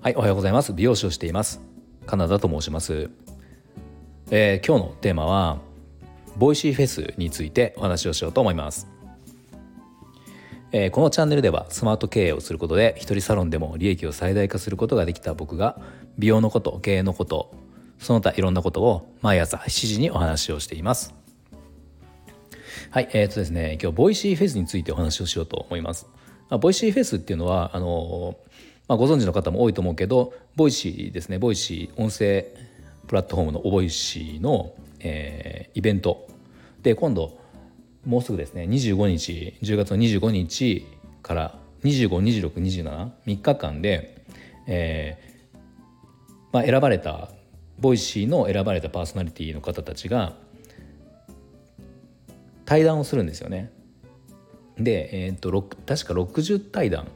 [0.00, 0.72] はいおはようございます。
[0.72, 1.60] 美容師をしています。
[2.06, 3.10] カナダと申します、
[4.30, 5.58] えー、今日のテーマは
[6.36, 8.86] ボイシーフェスについてお話をしようと思います。
[10.72, 15.80] えー、このチャンネルではスマート経営をすることで一人サロンでも利益を最大化することができた僕が
[16.18, 17.54] 美容のこと経営のこと
[17.98, 21.17] その他いろんなことを毎朝7時にお話をしています。
[22.90, 26.06] はいえー、とですね今日 Voicy フェスについてお話をしようと思います、
[26.48, 28.38] まあ、 Voicy フェスっていうのはあの
[28.88, 32.46] まあ、ご存知の方も多いと思うけど Voicy ですね Voicy 音声
[33.06, 36.26] プラットフォームの Voicy の、えー、イベント。
[36.82, 37.38] で今度
[38.06, 40.86] もうすぐですね25日10月の25日
[41.22, 44.24] から252627 3日間で、
[44.66, 45.58] えー
[46.52, 47.28] まあ、選ばれた
[47.78, 50.36] Voicy の選ばれたパーソナリティの方たちが
[52.68, 53.72] 対談をするんですよね。
[54.76, 57.06] で、えーと、と確か60対談っ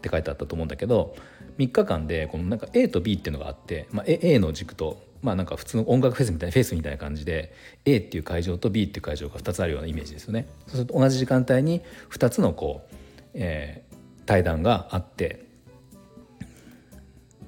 [0.00, 1.16] て書いてあったと思うんだけど
[1.58, 7.52] 3日間でこのなんか A と B っていうのがあって、まあ、A の軸とまあなんか普通の音楽フェスみたいなフェスみたいな感じで
[7.84, 10.46] A っていう会場と B っていう会場が2つあるようなイメージですよね。
[10.68, 12.94] そうすると同じ時間帯に2つのこう、
[13.34, 15.44] えー、対談があって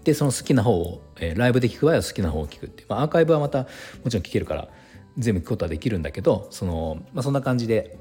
[0.03, 3.69] でその好きな方を、えー、ライブで聞く場合は好きな方を聞くっていう、まあ、アーカイブはまた
[4.03, 4.69] もちろん聞けるから
[5.19, 7.99] 全部聞くことはできるんだけどその、まあ、そんな感じで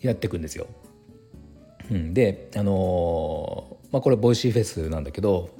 [0.00, 0.66] やっていくんですよ。
[1.90, 5.50] うん、であのー、まあこれ Voicy フェスなんだけど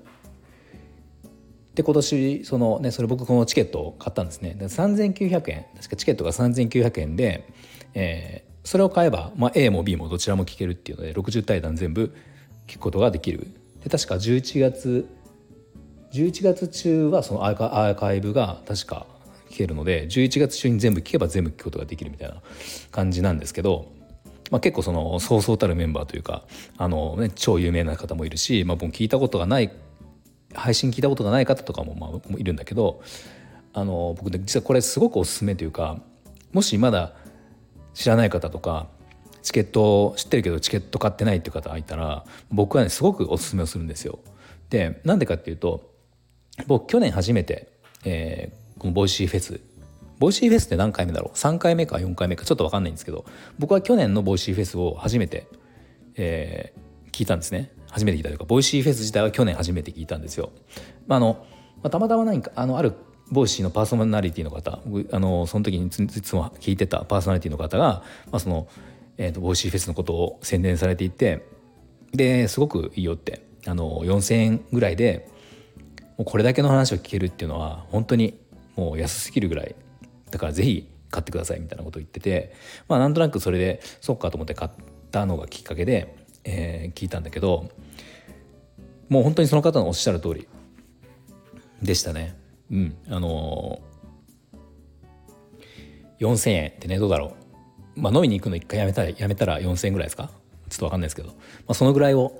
[1.75, 4.55] で今年そのねそれ僕このチケットを買ったんですね。
[4.55, 7.49] で3900円確かチケットが3900円で、
[7.95, 12.15] えー、それを買えば、まあ、A も B もどちらも聞けるっていうので60対談全部
[12.67, 13.47] 聞くことができる。
[13.83, 15.09] で確か11月
[16.13, 19.07] 11月中はそのアーカイブが確か
[19.53, 22.37] 聞けるので11月中に全部聞けば全部聞くことができるみたいな
[22.91, 23.93] 感じなんですけど、
[24.51, 26.45] まあ、結構そのそうそうたるメンバーというか
[26.79, 29.71] あの、ね、超有名な方もいるし、まあ、僕聞いたことがない
[30.55, 33.03] 配信聞いたことがない方とかもまあいるんだけど
[33.75, 35.99] あの僕ね実はこれすごくおすすめというか
[36.53, 37.15] もしまだ
[37.95, 38.89] 知らない方とか
[39.43, 44.19] チケット知ってるけどチケット買ってないっていう方がいたら僕はねすごくおすすめをするんですよ。
[44.71, 45.91] でなんでかっていうと
[46.67, 47.73] 僕去年初めて、
[48.05, 49.61] えー、 Voicy フェス。
[50.19, 52.45] Voicy フェスって何回目だろう？3回目か4回目か。
[52.45, 53.25] ちょっと分かんないんですけど
[53.59, 55.47] 僕は去年の Voicy フェスを初めて、
[56.17, 57.73] えー、聞いたんですね。
[57.91, 60.51] 初めて聞いたというか Voicy フェス自体は去年初めて聞いたんですよ。
[61.07, 61.47] まあ、あの
[61.83, 62.95] まあ、たまたま何かあのある
[63.31, 64.81] Voicy のパーソナリティの方
[65.13, 68.69] あのその時にいつも聞いてたパーソナリティの方が、まあ、その、
[69.17, 71.45] えーと、 Voicy フェスのことを宣伝されていて
[72.13, 75.29] ですごくいいよってあの4,000円ぐらいで
[76.19, 78.39] もうこれだけの話を聞けるっていうのは本当に
[78.77, 79.75] もう安すぎるぐらい。
[80.31, 82.55] だからぜひ買ってくださいみたいなことを言ってて
[82.89, 84.71] まあなんとなくそれでそっかと思って買っ
[85.11, 87.71] たのがきっかけで、えー、聞いたんだけど
[89.11, 90.49] もう本当にその方のおっしゃる通り
[91.83, 92.35] でしたね。
[92.71, 97.37] うん、あのー、4,000円ってねどうだろ
[97.97, 100.31] う、まあ、飲みに行くの一回やめたらやめたら4,000円ぐらいですか？
[100.71, 101.35] ちょっと分かんないですけど、ま
[101.69, 102.33] あ、そのぐらいを、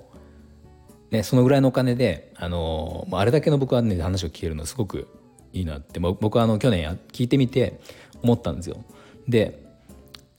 [1.11, 5.07] ね、そのぐらいのお金で、あのー、あれだけの僕はね話を聞けるのすごく
[5.53, 7.79] いいなって僕はあの去年聞いてみて
[8.21, 8.83] 思ったんですよ。
[9.27, 9.63] で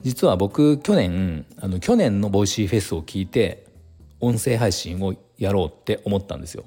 [0.02, 3.64] 実は僕去年あの去年の Voicy フェスを聞いて
[4.20, 6.64] 音声配信をやろうって思ったんですよ。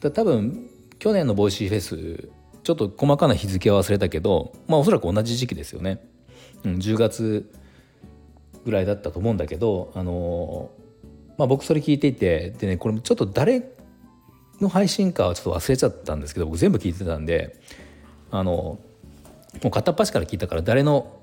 [0.00, 0.68] だ多分
[0.98, 2.28] 去年の Voicy フェス
[2.62, 6.00] ちょっと細かな日付は忘れたけどまあおそらく同じ時期ですよね。
[6.64, 7.50] うん、10月
[8.64, 10.70] ぐらいだったと思うんだけどあの
[11.38, 13.75] まあ僕それ聞いていてでねこれちょっと誰
[14.60, 17.60] の配信かはちょっと忘れちゃったんですけど僕全部聞いてたんで
[18.30, 18.80] あのも
[19.64, 21.20] う片っ端から聞いたから誰の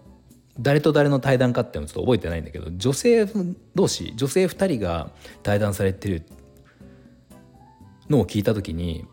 [0.60, 3.28] 誰と誰の対談かっていうのちょっと覚えてないんだけど女性
[3.76, 5.10] 同士女性2人が
[5.42, 6.24] 対談されてる
[8.10, 9.08] のを聞いた時に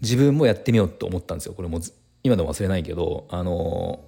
[0.00, 1.54] 自分もやってみようと思ったんですよ。
[1.54, 1.80] これも
[2.22, 4.04] 今でも忘れないけどあの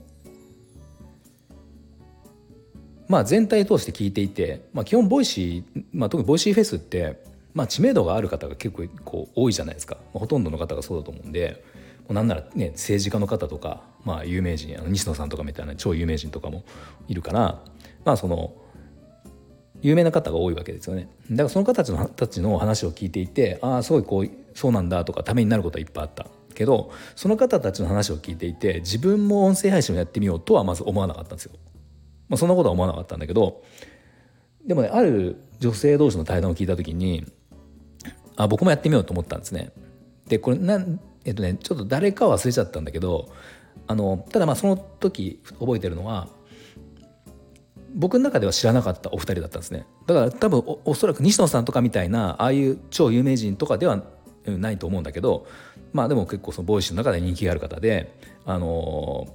[3.08, 7.22] まあ全体通して聞いていて、まあ、基本 Voicy、まあ、特に Voicy フェスって、
[7.56, 11.64] まあ、知名度がある方が結構こう多いじゃないですか、まあ、ほとんどの方がそうだと思うんで
[12.10, 16.64] なんならね政治家の方とか、まあ、有名人あの西野さんとかみたいな超有名人とかも
[17.08, 17.62] いるから
[18.04, 18.52] まあその
[19.80, 21.08] 有名な方が多いわけですよね。
[21.30, 26.26] だからその方たちのたちの話を聞いていてああすごいこうそうなんだとかためになることはいっぱいあった。
[26.54, 31.52] けどその方たちの話を聞いていて自分も音声配信をやってみようとはまず思わなかったんですよ。
[32.28, 33.62] まあ、そんなことは思わなかったんだけど
[34.66, 37.30] でもねある女性同士の対談を聞いた時に
[38.36, 39.70] あ僕もやってみようと思ったんですね。
[40.28, 43.32] でこれなんえっとねちょっと誰か忘れちゃったんだけど
[43.86, 46.28] あのただまあその時覚えてるのは
[47.94, 54.02] 僕の中では知らなかったお二人だったんですねだから多分おそらく西野さんとかみたいなああいう超有名人とかでは
[54.44, 55.46] ないと思うんだけど
[55.92, 58.12] まあでも結構その Voicy の中で人気がある方で
[58.44, 59.26] あの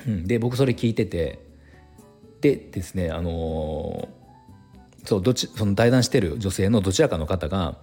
[0.00, 1.40] ー、で僕それ聞いてて
[2.40, 4.08] でですねあの、
[5.04, 7.76] そうどっちその対談してる女性のどちらかの方が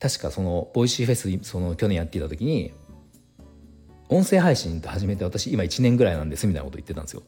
[0.00, 2.72] 確かその Voicy フェスその去年やっていた時に
[4.08, 7.22] 音声配信って始めて私今1年ぐらいなんですみたいなこと言ってたんですよ。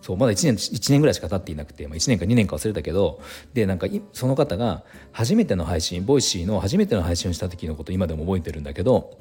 [0.00, 3.20] そうまだ1年 ,1 年ぐらいしか経っていなくて、まあ、1年か2年か忘れたけど
[3.54, 9.16] でなんかその方が初めての配信 Voicy の初めての配信をした時のこと今でも覚えてるんだけど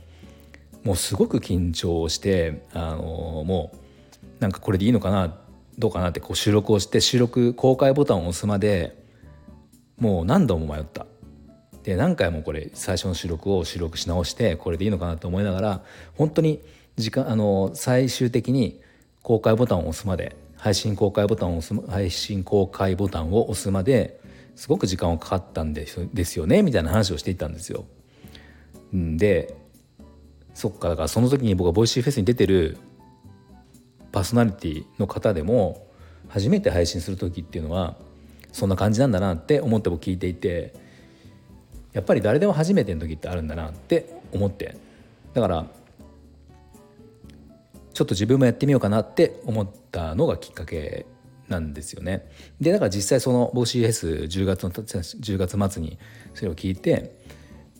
[0.83, 3.77] もうすごく緊張してあのもう
[4.39, 5.37] なんかこれでいいのかな
[5.77, 8.95] どうかなってこう収録をして収録公開ボタンを押すまで
[9.97, 11.05] もう何度も迷った
[11.83, 15.81] で何回もこれ最初の収録を収録し直してこれでいいのかなと思いながら
[16.15, 16.61] 本当に
[16.97, 18.81] 時間あの最終的に
[19.23, 24.19] 公開ボタンを押すまで配信公開ボタンを押す配信公開ボタンを押すまで
[24.55, 27.85] すごく時間がかかったんですですよねみたいな話をしていたんですよ。
[28.93, 29.55] で
[30.53, 32.77] そっかだからその時に僕は Voicy フェスに出てる
[34.11, 35.87] パーソナリティの方でも
[36.27, 37.97] 初めて配信する時っていうのは
[38.51, 40.73] そんな感じなんだなって思って僕聞いていて
[41.93, 44.77] やっぱり誰でも初めての時ってあるんだなって思って
[45.33, 45.65] だから
[47.93, 51.05] ちょっと自分もやってみようかなって思ったのがきっかけ
[51.49, 52.29] なんですよね。
[52.61, 55.99] でだから実際その OCS10 月の10月末に
[56.33, 57.17] それを聞いて、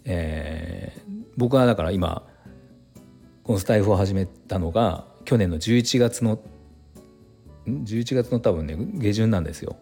[0.04, 2.28] えー、僕はだから今
[3.44, 6.40] このスタイフを始めたのが去年の11月の
[7.68, 9.78] 11月の多分ね下旬なんですよ。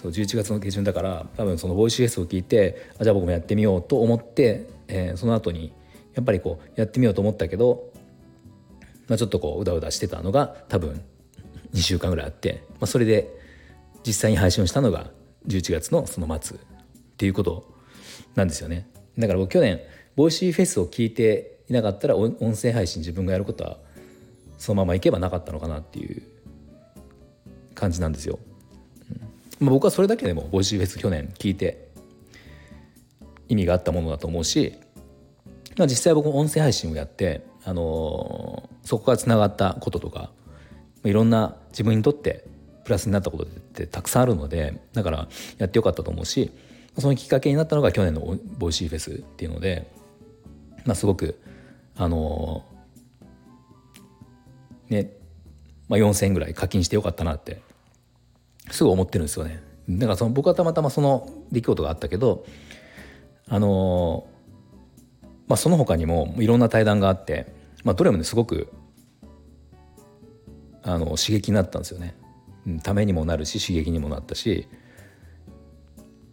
[0.00, 5.74] そう11月の下旬だから多分そのボイシー S を聞いてあじゃあ僕もやってみようと思って、えー、その後に
[6.14, 7.92] やっぱりこうやってみようと思ったけど、
[9.08, 11.02] まあ、ちょっとこううだうだしてたのが多分
[11.74, 13.30] 2週間ぐらいあって、まあ、それで
[14.06, 15.10] 実際に配信をしたのが
[15.46, 16.60] 11月のその末っ
[17.18, 17.70] ていうこと
[18.34, 18.88] なんですよね。
[19.18, 19.80] だから僕去年
[20.16, 23.78] Voicy フェスを聞いていなかったら音声配信自分がやることは
[24.60, 26.22] そのままいけばなかったのかなっていう
[27.74, 28.38] 感じなんですよ。
[29.58, 31.88] まあ、僕はそれだけでも Voicy フェス去年聞いて
[33.48, 34.74] 意味があったものだと思うし、
[35.78, 40.30] まあ、実際僕も音声配信をやって、あのー、そこからつながったこととか
[41.04, 42.44] いろんな自分にとって
[42.84, 46.50] プラスになったことってたくさんあるのでだからやってよかったと思うし
[46.98, 49.90] そのきっかけになったのが去年の Voicy フェスっていうので、
[50.84, 51.40] まあ、すごく
[52.00, 52.64] あの、
[54.90, 55.12] ね、
[55.88, 57.62] まあ、4,000円ぐらい課金してよかったなって
[58.70, 59.62] すぐ思ってるんですよね。
[59.88, 62.44] だからその僕はたまたまその出来事があったけど
[63.48, 64.26] あの
[65.48, 67.52] まあその他にもいろんな対談があって、
[67.82, 68.68] まあ、どれもねすごく
[70.82, 72.14] あの刺激になったんですよね。
[72.82, 74.68] ためにもなるし刺激にもなったし、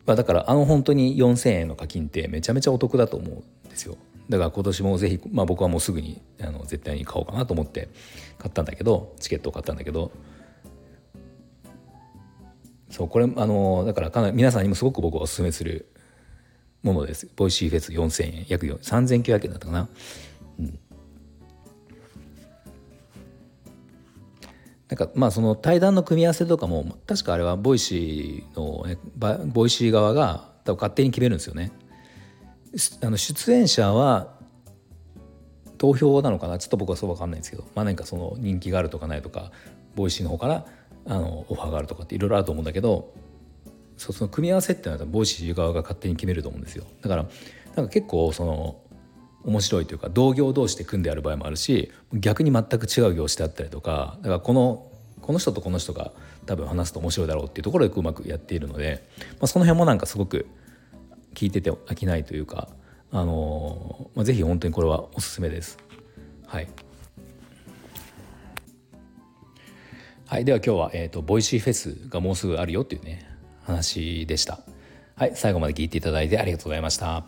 [0.05, 3.97] まあ、だからあの本当に4,000円の課金ってめちゃめちゃお得だと思うんですよ。
[4.29, 7.89] だから今年もぜひ、まあ、僕はもうすぐにあの絶対に買おうかなと思って
[8.37, 10.11] 買ったんだけどチケットを買ったんだけど。
[12.89, 15.91] そうこれあのだからかなり皆さんにもすごく僕はおすすめする
[16.83, 17.29] ものです。
[17.35, 19.89] Voicy フェス4000円約3900円だったかな。
[20.59, 20.79] うん。
[24.89, 28.85] なんかまあその対談の組み合わせとかも確かあれは Voicy の
[29.47, 31.71] Voicy 側が多分勝手に決めるんですよね。
[33.01, 34.35] あの出演者は
[35.77, 36.57] 投票なのかな？
[36.57, 39.51] ちょっと僕はそう分かんないんですけど、まあ、何かその人気があるとかないとか
[39.95, 40.65] Voicy の方から
[41.05, 43.13] あのオファーがあるとかっていろいろあると思うんだけど
[43.97, 46.85] その組み合わせっていうのは Voicy 側が勝手に決めると思うんですよ。
[47.01, 47.25] だから
[47.75, 48.81] なんか結構その
[49.43, 56.11] 面白いというか同業同士で組んである場合もあるし逆に全く違う業種であったりとかだからこのこの人とこの人が
[56.45, 60.47] 多分話すと面白いだろうっていうところでうまくやっているので、まあ、その辺もなんかすごく
[61.37, 62.67] 聞いてて飽きないというか、
[63.11, 65.77] あのまあ、ぜひ本当にこれはおすすめです。
[66.47, 66.67] はい、
[70.25, 73.29] はい、では今日は、えーと、ボイシーフェスがもうすぐあるよっていうね
[73.61, 74.61] 話でした。
[75.15, 77.23] はい、最後まで聞いていただいてありがとうございました。